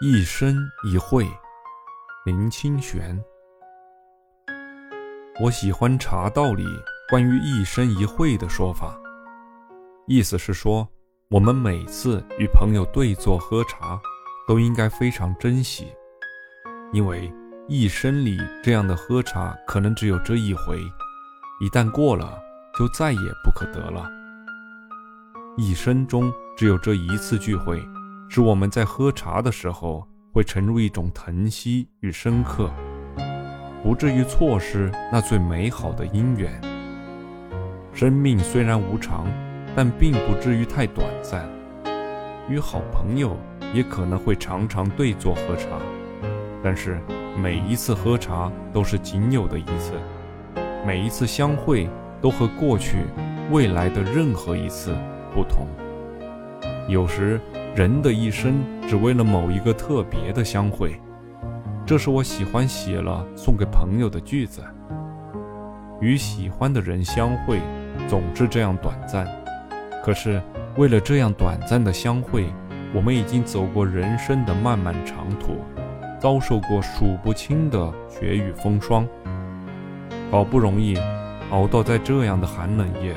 [0.00, 1.26] 一生一会，
[2.24, 3.20] 林清玄。
[5.40, 6.64] 我喜欢《茶道》里
[7.08, 8.96] 关于一生一会的说法，
[10.06, 10.88] 意思是说，
[11.30, 14.00] 我们每次与朋友对坐喝茶，
[14.46, 15.88] 都应该非常珍惜，
[16.92, 17.32] 因为
[17.66, 20.80] 一生里这样的喝茶可能只有这一回，
[21.60, 22.40] 一旦过了，
[22.78, 24.08] 就再也不可得了。
[25.56, 27.84] 一生中只有这一次聚会。
[28.38, 32.70] 使我们在喝茶的时候会沉入一种疼惜与深刻，
[33.82, 36.52] 不至于错失那最美好的姻缘。
[37.92, 39.26] 生命虽然无常，
[39.74, 41.48] 但并不至于太短暂。
[42.48, 43.36] 与好朋友
[43.74, 45.70] 也可能会常常对坐喝茶，
[46.62, 47.00] 但是
[47.36, 49.94] 每一次喝茶都是仅有的一次，
[50.86, 52.98] 每一次相会都和过去、
[53.50, 54.96] 未来的任何一次
[55.34, 55.66] 不同。
[56.86, 57.40] 有时。
[57.78, 61.00] 人的一生只为了某一个特别的相会，
[61.86, 64.64] 这是我喜欢写了送给朋友的句子。
[66.00, 67.60] 与喜欢的人相会，
[68.08, 69.28] 总是这样短暂。
[70.02, 70.42] 可是
[70.76, 72.46] 为了这样短暂的相会，
[72.92, 75.58] 我们已经走过人生的漫漫长途，
[76.18, 79.06] 遭受过数不清的雪雨风霜，
[80.32, 80.98] 好不容易
[81.52, 83.14] 熬到在这样的寒冷夜，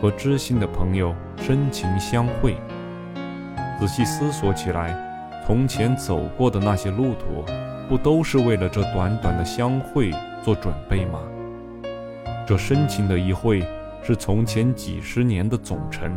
[0.00, 2.56] 和知心的朋友深情相会。
[3.84, 4.96] 仔细思索起来，
[5.46, 7.44] 从前走过的那些路途，
[7.86, 10.10] 不都是为了这短短的相会
[10.42, 11.20] 做准备吗？
[12.46, 13.62] 这深情的一会，
[14.02, 16.12] 是从前几十年的总成；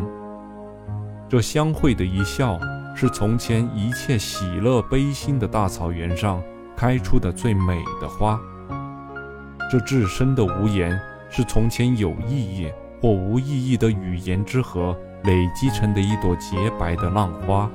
[1.28, 2.58] 这相会的一笑，
[2.96, 6.42] 是从前一切喜乐悲心的大草原上
[6.74, 8.40] 开出的最美的花；
[9.70, 10.98] 这至深的无言，
[11.30, 14.98] 是从前有意义或无意义的语言之河。
[15.24, 17.70] 累积成的一朵洁白的浪花。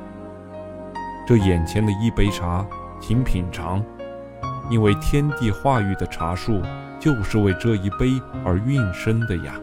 [1.27, 2.65] 这眼前的一杯茶，
[2.99, 3.85] 请品尝，
[4.71, 6.63] 因为天地化育的茶树
[6.99, 9.55] 就是为这一杯而孕生的呀。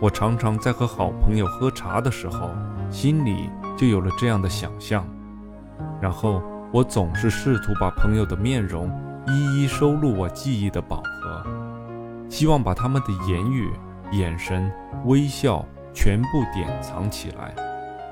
[0.00, 2.50] 我常常在和好朋友喝茶的时候，
[2.90, 5.04] 心里就有了这样的想象，
[6.00, 6.42] 然后
[6.72, 8.88] 我总是试图把朋友的面容
[9.26, 11.44] 一一收录我记忆的宝盒，
[12.30, 13.70] 希望把他们的言语、
[14.12, 14.70] 眼神、
[15.04, 15.64] 微笑。
[15.94, 17.54] 全部典藏起来，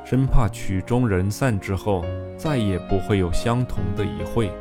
[0.04, 2.04] 生怕曲终人散之后
[2.36, 4.52] 再也不会有相同的一会。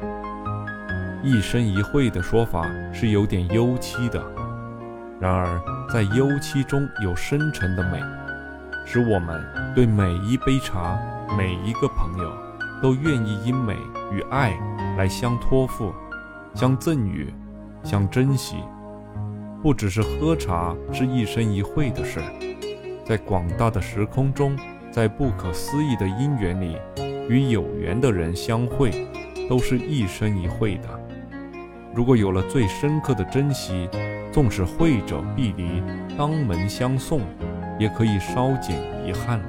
[1.21, 4.23] 一生一会的说法是有点幽凄的，
[5.19, 5.61] 然而
[5.91, 7.99] 在幽凄中有深沉的美，
[8.85, 9.45] 使我们
[9.75, 10.97] 对每一杯茶、
[11.37, 12.31] 每一个朋友
[12.81, 13.75] 都愿意因美
[14.13, 14.57] 与爱
[14.97, 15.93] 来相托付、
[16.55, 17.33] 相赠予、
[17.83, 18.63] 相珍惜。
[19.61, 22.21] 不只是喝茶是一生一会的事。
[23.05, 24.57] 在广大的时空中，
[24.89, 26.77] 在不可思议的因缘里，
[27.27, 29.05] 与有缘的人相会，
[29.49, 30.87] 都是一生一会的。
[31.93, 33.89] 如果有了最深刻的珍惜，
[34.31, 35.83] 纵使会者必离，
[36.17, 37.21] 当门相送，
[37.77, 39.45] 也可以稍减遗憾了。